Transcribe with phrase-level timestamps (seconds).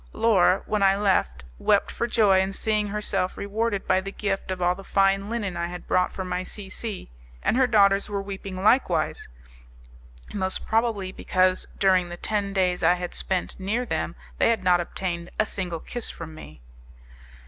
[0.13, 4.59] Laura, when I left, wept for joy in seeing herself rewarded by the gift of
[4.59, 7.11] all the fine linen I had bought for my C C,
[7.43, 9.27] and her daughters were weeping likewise,
[10.33, 14.79] most probably because, during the ten days I had spent near them, they had not
[14.81, 16.61] obtained a single kiss from me.